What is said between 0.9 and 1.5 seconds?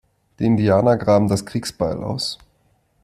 graben das